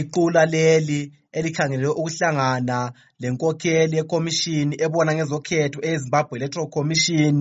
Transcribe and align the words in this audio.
iqula 0.00 0.42
leli 0.54 1.00
elikhangelelwe 1.38 1.94
ukuhlangana 2.00 2.78
lenkokheli 3.20 3.96
yekhomishini 3.96 4.74
ebona 4.84 5.10
ngezokhetho 5.14 5.78
ezimbabwe 5.90 6.34
electoral 6.38 6.68
commission 6.76 7.38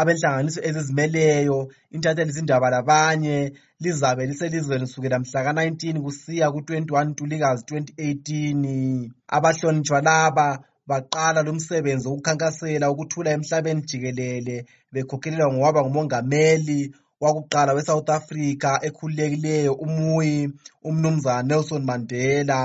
abenhlanganiso 0.00 0.60
ezizimeleyo 0.68 1.58
intatheli 1.94 2.32
zindaba 2.36 2.70
labanye 2.74 3.38
lizabe 3.82 4.26
liselizweni 4.26 4.86
kusukela 4.86 5.18
mhla 5.18 5.40
ka-19 5.46 6.00
kusiya 6.04 6.46
ku-21 6.54 7.04
ntulikazi 7.08 7.62
2018 7.64 9.10
abahlonitshwa 9.36 10.00
laba 10.08 10.48
baqala 10.86 11.42
lo 11.42 11.52
msebenzi 11.52 12.08
wokukhankasela 12.08 12.90
ukuthula 12.90 13.30
emhlabeni 13.30 13.82
jikelele 13.88 14.56
bekhokhelelwa 14.92 15.52
ngowaba 15.52 15.80
ngumongameli 15.82 16.80
wakuqala 17.22 17.74
we-south 17.76 18.10
africa 18.10 18.70
ekhululekileyo 18.86 19.72
umuyi 19.84 20.50
umnumzana 20.88 21.42
nelson 21.48 21.82
mandela. 21.84 22.60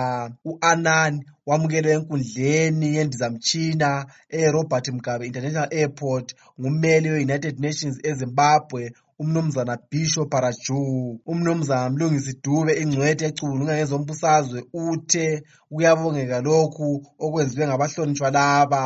U-anani 0.50 1.20
wamukelwe 1.48 1.92
enkundleni 1.98 2.88
yendizamtshina 2.96 3.90
e-robert 4.30 4.86
mugabe 4.96 5.26
international 5.26 5.68
airport 5.72 6.28
ngummeli 6.60 7.08
we-united 7.12 7.56
nations 7.60 7.96
ezimbabwe 8.10 8.84
umnumzana 9.20 9.78
bishop 9.92 10.30
baraju 10.32 11.20
umnumzana 11.26 11.90
mlungisi 11.90 12.34
dube 12.44 12.74
ingcwethi 12.82 13.24
ecubulunga 13.26 13.74
ngezombusazwe 13.76 14.60
uthe 14.74 15.28
kuyabongeka 15.74 16.38
lokhu 16.48 16.88
okwenziwe 17.26 17.68
ngabahlonitshwa 17.68 18.30
laba. 18.38 18.84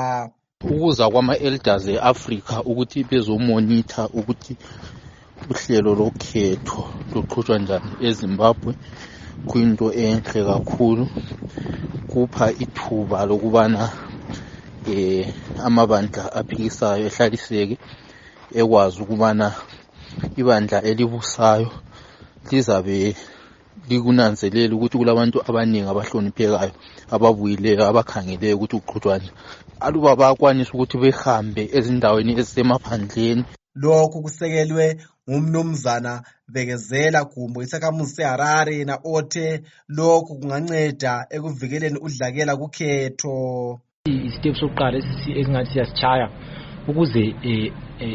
Ukuza 0.64 1.10
kwama-elders 1.10 1.86
e-africa 1.88 2.56
ukuthi 2.70 3.00
bezomonitha 3.10 4.04
ukuthi 4.20 4.54
uhlelo 5.50 5.96
lokhetho 5.96 6.82
luqhutshwa 7.14 7.58
njani 7.60 7.92
ezimbabwe 8.08 8.72
kuyinto 9.48 9.88
enhle 9.94 10.42
kakhulu. 10.50 11.06
Kupha 12.12 12.52
ithuba 12.64 13.26
lokubana 13.26 13.90
eh 14.88 15.28
amabandla 15.66 16.24
aphikisayo 16.40 17.06
ehlaliseke 17.08 17.78
ekwazi 18.60 18.98
ukubana 19.04 19.48
ibandla 20.40 20.78
elibusayo 20.90 21.70
lizabe 22.50 23.16
likunanzelela 23.90 24.76
ukuthi 24.76 24.98
kulabantu 24.98 25.38
abaningi 25.48 25.90
abahloniphekayo 25.90 26.74
ababuyileyo 27.16 27.84
abakhangeleyo 27.88 28.56
ukuthi 28.58 28.76
kuqhutshwane 28.80 29.28
aluba 29.86 30.16
bayakwanisa 30.20 30.72
ukuthi 30.74 30.98
behambe 31.04 31.64
ezindaweni 31.78 32.32
ezisemaphandleni. 32.40 33.44
Lokhu 33.76 34.22
kusekelwe 34.22 34.98
ngumnumzana 35.30 36.24
bekezela 36.54 37.24
gumbo 37.24 37.64
isakhamuzi 37.64 38.16
seharare 38.16 38.76
yena 38.78 38.98
othe 39.04 39.62
lokhu 39.90 40.36
kunganceda 40.40 41.28
ekuvikeleni 41.30 42.00
udlakela 42.00 42.56
kukhetho. 42.56 43.80
Isitepu 44.06 44.58
sokuqala 44.60 44.98
esingathi 44.98 45.72
siyasitshaya 45.72 46.30
ukuze 46.88 47.36
um 47.46 47.72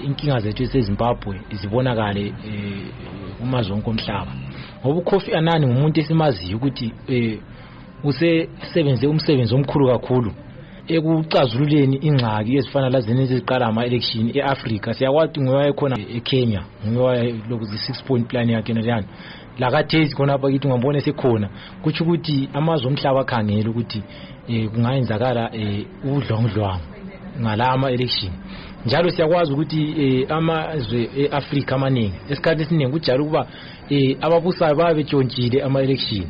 inkinga 0.07 0.41
zethu 0.41 0.63
esezimbabwe 0.63 1.41
zibonakale 1.61 2.35
um 2.49 2.91
kumazwe 3.39 3.73
wonke 3.73 3.91
omhlaba. 3.91 4.33
Ngoba 4.81 4.99
ukhofi 5.01 5.35
anani 5.35 5.67
ngumuntu 5.67 6.01
esimaziyo 6.01 6.57
ukuthi 6.57 6.93
usesebenze 8.05 9.07
umsebenzi 9.07 9.55
omkhulu 9.55 9.87
kakhulu 9.89 10.33
ekucazululeni 10.89 11.97
ingxaki 11.97 12.57
ezifana 12.57 12.89
lazeni 12.91 13.23
eziqala 13.23 13.67
ama-election 13.67 14.31
e-afrika. 14.35 14.95
Siyakwazi 14.95 15.41
nguyewayekhona 15.41 15.97
ekenya 16.17 16.63
nguyewayeloku 16.87 17.65
i-six 17.75 18.03
point 18.05 18.29
plan 18.29 18.51
yakhe 18.51 18.73
naleyani 18.73 19.07
lakathesi 19.59 20.15
khonapha 20.17 20.51
kithi 20.51 20.67
ungambona 20.67 20.99
esekhona. 20.99 21.49
Kutsho 21.83 22.05
ukuthi 22.05 22.49
amazwe 22.55 22.89
omhlaba 22.89 23.21
akhangele 23.21 23.69
ukuthi 23.69 24.03
um 24.49 24.69
kungayenzakala 24.69 25.51
um 25.53 25.85
ubudlwangudlwangu 26.05 26.85
ngala 27.41 27.71
ama-election. 27.71 28.33
Njalo 28.87 29.11
siyakwazi 29.11 29.53
ukuthi 29.53 30.27
um 30.31 30.37
amazwe 30.37 31.11
e-afrika 31.17 31.75
amaningi 31.75 32.15
esikhathi 32.31 32.63
esiningi 32.63 32.93
kujalo 32.93 33.25
ukuba 33.25 33.47
um 33.91 34.15
ababusayo 34.21 34.75
baba 34.75 34.95
betshontshile 34.95 35.63
ama-election. 35.63 36.27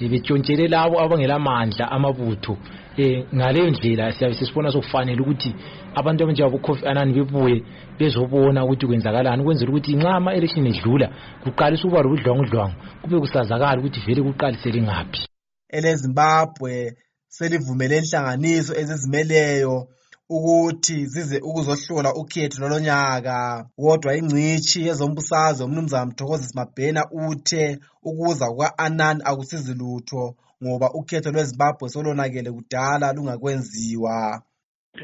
Betshontshele 0.00 0.68
labo 0.68 1.00
abangelamandla 1.00 1.90
amabutho. 1.90 2.56
Um 2.98 3.24
ngaleyo 3.34 3.70
ndlela 3.70 4.12
siyabe 4.12 4.34
sesibona 4.34 4.72
sokufanele 4.72 5.20
ukuthi 5.20 5.54
abantu 5.94 6.24
abanjengabokhofi 6.24 6.86
anani 6.86 7.12
bebuye 7.12 7.62
bezobona 7.98 8.64
ukuthi 8.64 8.86
kwenzakalani 8.86 9.42
ukwenzela 9.42 9.70
ukuthi 9.70 9.96
nxa 9.96 10.10
ama-election 10.14 10.66
edlula 10.66 11.06
kuqalisa 11.42 11.84
ukuba 11.84 12.02
lobudlwangudlwangu 12.02 12.76
kube 13.02 13.20
kusazakala 13.20 13.78
ukuthi 13.80 14.00
vele 14.06 14.22
kuqalisele 14.22 14.80
ngaphi. 14.82 15.20
Elezimbabwe 15.68 16.96
selivumele 17.28 17.98
inhlanganiso 17.98 18.72
ezizimeleyo 18.80 19.88
ukuthi 20.28 21.06
zize 21.06 21.38
ukuzohlola 21.48 22.14
ukhetho 22.14 22.60
lolonyaka 22.60 23.36
kodwa 23.76 24.16
ingcitshi 24.18 24.86
yezombusazwe 24.86 25.66
umnumzana 25.66 26.06
mthokozisi 26.06 26.56
mabhena 26.58 27.02
uthe 27.10 27.78
ukuza 28.02 28.46
kuka-anani 28.50 29.20
akusizi 29.24 29.74
lutho. 29.74 30.34
Ngoba 30.64 30.90
ukhetho 30.94 31.30
lwezimbabwe 31.30 31.88
solonakele 31.88 32.50
kudala 32.52 33.12
lungakwenziwa. 33.12 34.42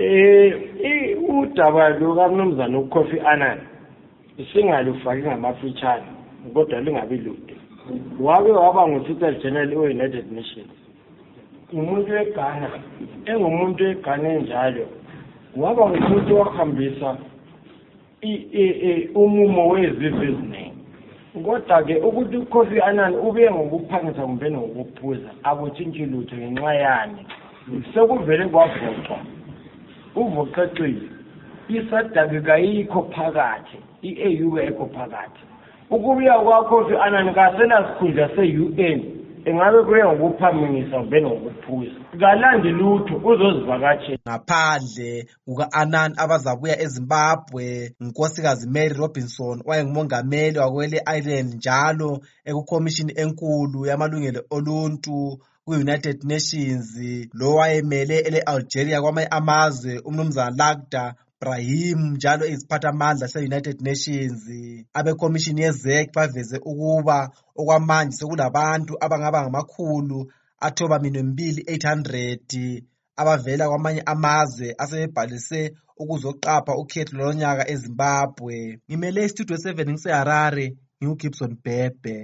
Um 0.01 0.83
udaba 1.41 1.89
lukamnumzana 1.89 2.79
ukhofi 2.79 3.21
anani 3.21 3.61
singalufaki 4.53 5.23
ngamafitshane 5.23 6.07
kodwa 6.55 6.81
lungabi 6.81 7.17
lude. 7.17 7.57
Wake 8.21 8.51
waba 8.51 8.89
ngu-secretary 8.89 9.43
general 9.43 9.75
we-united 9.75 10.33
nations. 10.33 10.73
Ngumuntu 11.75 12.13
weghana 12.13 12.71
engumuntu 13.27 13.85
weghana 13.85 14.29
enjalo 14.29 14.87
waba 15.57 15.91
ngumuntu 15.91 16.37
wahambisa 16.37 17.17
umumo 19.15 19.69
wezizwe 19.69 20.27
eziningi 20.27 20.52
kodwa-ke 21.35 21.97
ukuthi 21.97 22.37
ukhofi 22.37 22.81
anani 22.81 23.17
ube 23.17 23.51
ngokuphangisa 23.51 24.23
kumbe 24.23 24.51
ngokuphuza 24.51 25.31
akutshintshi 25.45 26.07
lutho 26.07 26.37
ngenxa 26.37 26.75
yani 26.75 27.27
sekuvele 27.95 28.45
kwavoxwa. 28.47 29.19
Uvoxecile 30.17 31.09
isadaki 31.69 32.41
kayikho 32.41 33.03
phakathi. 33.03 33.79
I-au 34.03 34.51
kayikho 34.53 34.87
phakathi. 34.87 35.41
Ukubuya 35.91 36.39
kwakhofi 36.39 36.97
anani 36.97 37.35
kasenasikhundla 37.35 38.29
se-un 38.37 39.22
engabe 39.45 39.83
kuye 39.87 40.05
ngokuphamingisa 40.05 40.97
kumbe 40.99 41.23
ngokuphuza 41.23 41.99
kalandi 42.21 42.69
lutho 42.69 43.15
uzozivakatshela 43.31 44.19
ngaphandle 44.29 45.27
kuka-anani 45.45 46.15
abazabuya 46.19 46.81
ezimbabwe 46.85 47.67
ngunkosikazi 48.03 48.71
mary 48.75 48.95
robinson 48.95 49.63
owayengumongameli 49.67 50.59
wakwele 50.59 50.99
island 51.17 51.55
njalo 51.55 52.11
ekukhomishini 52.45 53.13
enkulu 53.23 53.87
yamalungelo 53.87 54.41
oluntu 54.51 55.39
kwi-united 55.65 56.19
nations 56.25 56.89
lo 57.33 57.55
wayemele 57.55 58.17
ele-algeria 58.19 59.03
kwamanye 59.03 59.29
amazwe 59.31 59.99
umnumzana 60.05 60.57
lagda 60.59 61.15
brahim 61.43 62.01
njalo 62.17 62.45
iziphathamandla 62.47 63.27
se-united 63.33 63.77
nations 63.89 64.43
abekhomishini 64.99 65.61
yezek 65.67 66.07
baveze 66.17 66.57
ukuba 66.71 67.19
okwamanje 67.61 68.15
sekulabantu 68.19 68.93
abangaba 69.05 69.39
ngamakhulu 69.43 70.19
athoba 70.67 70.97
minwembili 71.03 71.61
800 71.63 72.83
abavela 73.21 73.69
kwamanye 73.71 74.03
amazwe 74.13 74.67
asebebhalise 74.83 75.61
ukuzoqapha 76.03 76.73
ukhetho 76.83 77.13
lolonyaka 77.17 77.65
ezimbabwe. 77.73 78.57
Ngimele 78.87 79.21
istudio 79.25 79.57
7 79.57 79.91
ngiseharare 79.93 80.67
ngingugibson 80.99 81.53
bhebhe. 81.65 82.17